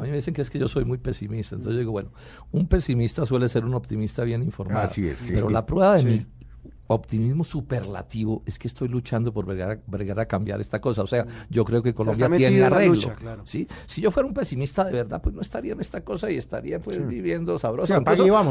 A 0.00 0.02
mí 0.02 0.10
me 0.10 0.16
dicen 0.16 0.34
que 0.34 0.42
es 0.42 0.50
que 0.50 0.58
yo 0.58 0.68
soy 0.68 0.84
muy 0.84 0.98
pesimista. 0.98 1.54
Entonces 1.54 1.74
yo 1.74 1.80
digo, 1.80 1.92
bueno, 1.92 2.10
un 2.52 2.66
pesimista 2.66 3.24
suele 3.24 3.48
ser 3.48 3.64
un 3.64 3.74
optimista 3.74 4.24
bien 4.24 4.42
informado. 4.42 4.84
Así 4.84 5.06
es, 5.06 5.18
sí. 5.18 5.32
Pero 5.34 5.50
la 5.50 5.66
prueba 5.66 5.96
de 5.96 6.04
mi 6.04 6.26
optimismo 6.88 7.44
superlativo 7.44 8.42
es 8.46 8.58
que 8.58 8.68
estoy 8.68 8.88
luchando 8.88 9.32
por 9.32 9.44
bregar, 9.46 10.20
a 10.20 10.26
cambiar 10.26 10.60
esta 10.60 10.80
cosa. 10.80 11.02
O 11.02 11.06
sea, 11.06 11.26
yo 11.50 11.64
creo 11.64 11.82
que 11.82 11.94
Colombia 11.94 12.30
tiene 12.36 12.62
arreglo. 12.62 13.12
¿sí? 13.44 13.66
Si 13.86 14.00
yo 14.00 14.10
fuera 14.10 14.26
un 14.26 14.34
pesimista 14.34 14.84
de 14.84 14.92
verdad, 14.92 15.20
pues 15.20 15.34
no 15.34 15.40
estaría 15.40 15.72
en 15.72 15.80
esta 15.80 16.02
cosa 16.02 16.30
y 16.30 16.36
estaría 16.36 16.78
pues 16.80 17.06
viviendo 17.06 17.58
sabroso. 17.58 17.94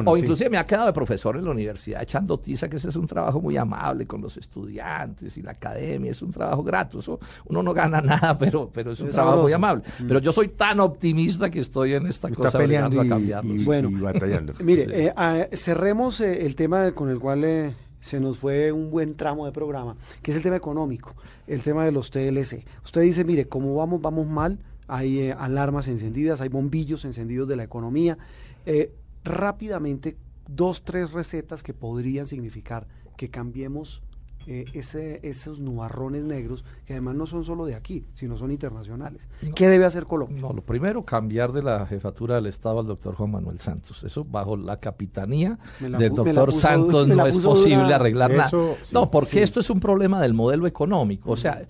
o 0.06 0.18
inclusive 0.18 0.50
me 0.50 0.58
ha 0.58 0.66
quedado 0.66 0.88
de 0.88 0.94
profesor 0.94 1.38
en 1.38 1.46
la 1.46 1.52
universidad 1.52 2.02
echando 2.02 2.40
tiza, 2.40 2.70
que 2.70 2.78
ese 2.78 2.90
es 2.90 2.96
un 2.96 3.08
trabajo 3.08 3.42
muy 3.42 3.58
amable 3.58 4.06
con 4.06 4.22
los 4.22 4.38
estudiantes 4.38 5.38
y 5.38 5.42
la 5.42 5.52
academia, 5.52 6.12
es 6.12 6.22
un 6.22 6.32
trabajo 6.32 6.64
grato. 6.64 7.00
Eso, 7.00 7.20
uno 7.46 7.64
no 7.64 7.74
gana 7.74 8.02
nada, 8.02 8.38
pero, 8.38 8.70
pero 8.74 8.92
es 8.92 9.00
un 9.00 9.10
trabajo 9.10 9.44
muy 9.44 9.54
amable. 9.54 9.84
Mm. 10.00 10.08
Pero 10.08 10.20
yo 10.20 10.32
soy 10.32 10.50
tan 10.50 10.80
optimista 10.80 11.50
que 11.50 11.60
estoy 11.60 11.94
en 11.94 12.08
esta 12.08 12.30
cosa 12.30 12.58
peleando 12.58 13.02
a 13.02 13.08
cambiarlo. 13.08 13.54
bueno, 13.64 13.90
mire, 14.64 15.08
eh, 15.08 15.50
cerremos 15.54 16.20
eh, 16.22 16.46
el 16.46 16.56
tema 16.56 16.92
con 16.92 17.10
el 17.10 17.20
cual... 17.20 17.44
Eh, 17.44 17.74
se 18.06 18.20
nos 18.20 18.38
fue 18.38 18.72
un 18.72 18.92
buen 18.92 19.16
tramo 19.16 19.48
de 19.48 19.52
programa, 19.52 19.98
que 20.22 20.30
es 20.30 20.38
el 20.38 20.44
tema 20.44 20.56
económico, 20.56 21.16
el 21.48 21.62
tema 21.62 21.84
de 21.86 21.92
los 21.92 22.12
TLC. 22.12 22.64
Usted 22.84 23.02
dice, 23.02 23.24
mire, 23.24 23.48
¿cómo 23.48 23.74
vamos? 23.74 24.00
Vamos 24.00 24.28
mal, 24.28 24.60
hay 24.88 25.22
eh, 25.22 25.34
alarmas 25.34 25.88
encendidas, 25.88 26.40
hay 26.40 26.50
bombillos 26.50 27.04
encendidos 27.04 27.48
de 27.48 27.56
la 27.56 27.64
economía. 27.64 28.20
Eh, 28.68 28.92
rápidamente, 29.24 30.18
dos, 30.48 30.84
tres 30.84 31.14
recetas 31.14 31.64
que 31.64 31.74
podrían 31.74 32.28
significar 32.28 32.86
que 33.18 33.32
cambiemos 33.32 34.04
eh, 34.48 34.66
ese, 34.74 35.20
esos 35.24 35.60
nubarrones 35.60 36.24
negros, 36.24 36.64
que 36.86 36.94
además 36.94 37.16
no 37.16 37.26
son 37.26 37.44
solo 37.44 37.66
de 37.66 37.76
aquí, 37.76 38.06
sino 38.14 38.38
son 38.38 38.52
internacionales. 38.52 39.28
¿Qué 39.56 39.68
debe 39.68 39.86
hacer 39.86 40.06
Colombia? 40.06 40.42
No, 40.42 40.54
lo 40.54 40.62
primero, 40.62 41.04
cambiar 41.04 41.52
de 41.52 41.64
la 41.64 41.86
jefatura 41.86 42.36
del 42.36 42.46
Estado 42.46 42.80
al 42.80 42.88
doctor 42.88 43.16
Juan 43.16 43.32
Manuel 43.32 43.60
Santos. 43.60 44.04
Eso 44.04 44.24
bajo 44.24 44.56
la 44.56 44.78
capitanía 44.80 45.58
del 45.80 46.14
doctor 46.14 46.54
Santos 46.54 47.08
no 47.08 47.26
es 47.26 47.38
posible 47.38 47.94
arreglar 47.94 48.32
nada. 48.32 48.52
no, 48.92 49.12
porque 49.12 49.44
esto 49.44 49.60
es 49.60 49.70
un 49.70 49.80
problema 49.80 50.22
del 50.22 50.34
modelo 50.34 50.68
económico. 50.68 51.32
O 51.32 51.38
sea, 51.38 51.62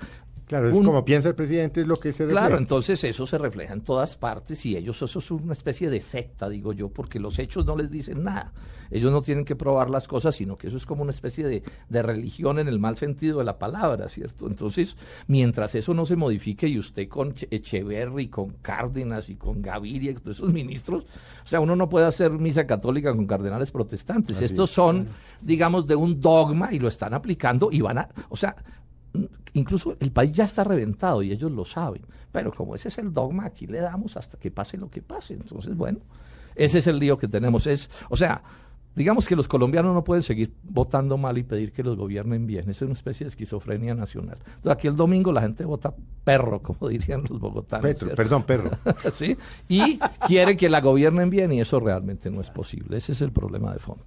Claro, 0.48 0.70
es 0.70 0.76
como 0.76 1.04
piensa 1.04 1.30
el 1.30 1.36
presidente, 1.36 1.82
es 1.82 1.88
lo 1.88 2.00
que 2.00 2.12
se 2.12 2.24
refleja. 2.24 2.48
Claro, 2.48 2.58
entonces 2.60 3.04
eso 3.04 3.26
se 3.26 3.38
refleja 3.38 3.74
en 3.74 3.82
todas 3.82 4.16
partes 4.16 4.64
y 4.66 4.78
ellos, 4.78 5.02
eso 5.02 5.20
es 5.20 5.32
una 5.32 5.54
especie 5.54 5.90
de 5.90 6.00
secta, 6.02 6.48
digo 6.50 6.72
yo, 6.72 6.90
porque 6.90 7.20
los 7.20 7.40
hechos 7.40 7.66
no 7.66 7.76
les 7.76 7.90
dicen 7.90 8.24
nada. 8.24 8.54
Ellos 8.92 9.12
no 9.12 9.24
tienen 9.24 9.46
que 9.46 9.56
probar 9.56 9.90
las 9.90 10.08
cosas, 10.08 10.36
sino 10.36 10.58
que 10.58 10.68
eso 10.68 10.78
es 10.78 10.86
como 10.86 11.02
una 11.02 11.12
especie 11.12 11.48
de, 11.48 11.64
de 11.90 12.02
religión 12.04 12.60
en 12.60 12.68
el 12.68 12.80
mal 12.80 12.98
sentido 12.98 13.40
de 13.40 13.46
la 13.46 13.58
palabra, 13.58 14.08
¿cierto? 14.10 14.48
Entonces, 14.48 14.96
mientras 15.28 15.74
eso 15.74 15.94
no 15.96 16.06
se 16.06 16.16
modifique 16.16 16.68
y 16.68 16.78
usted 16.78 17.08
con 17.08 17.34
Echeverry, 17.50 18.28
con 18.28 18.52
Cárdenas 18.62 19.30
y 19.30 19.36
con 19.36 19.62
Gaviria, 19.62 20.14
todos 20.16 20.38
esos 20.38 20.54
ministros, 20.54 21.06
o 21.44 21.48
sea, 21.48 21.60
uno 21.60 21.76
no 21.76 21.90
puede 21.90 22.06
hacer 22.06 22.32
misa 22.32 22.68
católica 22.68 23.14
con 23.16 23.26
cardenales 23.26 23.72
protestantes. 23.72 24.42
Estos 24.42 24.70
son, 24.70 25.08
digamos, 25.42 25.88
de 25.88 25.96
un 25.96 26.20
dogma 26.20 26.72
y 26.72 26.80
lo 26.80 26.88
están 26.88 27.14
aplicando 27.14 27.70
y 27.72 27.82
van 27.82 27.98
a, 27.98 28.10
o 28.30 28.36
sea, 28.36 28.56
incluso 29.56 29.96
el 30.00 30.12
país 30.12 30.32
ya 30.32 30.44
está 30.44 30.64
reventado 30.64 31.24
y 31.24 31.32
ellos 31.32 31.52
lo 31.52 31.66
saben. 31.66 32.04
Pero 32.32 32.54
como 32.54 32.76
ese 32.76 32.90
es 32.90 32.98
el 32.98 33.14
dogma, 33.14 33.46
aquí 33.46 33.66
le 33.66 33.80
damos 33.80 34.18
hasta 34.18 34.38
que 34.38 34.52
pase 34.52 34.78
lo 34.78 34.90
que 34.90 35.02
pase. 35.02 35.34
Entonces, 35.34 35.76
bueno, 35.76 36.00
ese 36.56 36.80
es 36.80 36.88
el 36.88 37.00
lío 37.00 37.18
que 37.18 37.28
tenemos. 37.28 37.66
Es, 37.66 37.90
o 38.10 38.18
sea, 38.18 38.44
digamos 38.96 39.28
que 39.28 39.36
los 39.36 39.48
colombianos 39.48 39.94
no 39.94 40.04
pueden 40.04 40.24
seguir 40.24 40.54
votando 40.64 41.18
mal 41.18 41.38
y 41.38 41.44
pedir 41.44 41.72
que 41.72 41.84
los 41.84 41.96
gobiernen 41.96 42.46
bien. 42.46 42.70
Es 42.70 42.82
una 42.82 42.94
especie 42.94 43.24
de 43.24 43.30
esquizofrenia 43.30 43.96
nacional. 43.96 44.38
Entonces, 44.46 44.72
aquí 44.72 44.88
el 44.88 44.98
domingo 44.98 45.32
la 45.32 45.42
gente 45.42 45.64
vota 45.64 45.94
perro, 46.26 46.62
como 46.62 46.88
dirían 46.90 47.24
los 47.30 47.40
bogotanos. 47.40 47.96
perdón, 48.16 48.44
perro. 48.44 48.72
¿Sí? 49.14 49.38
Y 49.70 50.00
quiere 50.28 50.58
que 50.58 50.70
la 50.70 50.82
gobiernen 50.82 51.30
bien 51.30 51.54
y 51.54 51.62
eso 51.62 51.80
realmente 51.80 52.30
no 52.30 52.42
es 52.42 52.50
posible. 52.50 52.98
Ese 52.98 53.14
es 53.14 53.22
el 53.22 53.32
problema 53.32 53.72
de 53.72 53.80
fondo. 53.80 54.06